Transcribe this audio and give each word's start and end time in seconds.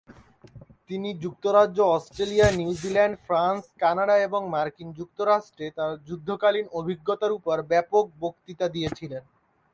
তিনি 0.89 1.09
যুক্তরাজ্য, 1.23 1.77
Australia, 1.95 2.47
New Zealand, 2.51 3.15
France, 3.25 3.63
Canada 3.81 4.15
এবং 4.27 4.41
মার্কিন 4.49 4.89
যুক্তরাষ্ট্রে 4.99 5.65
তার 5.77 5.91
যুদ্ধকালীন 6.07 6.65
অভিজ্ঞতার 6.79 7.35
উপর 7.37 7.55
ব্যাপক 7.71 8.05
বক্তৃতা 8.19 8.67
দিয়েছিলেন। 8.75 9.23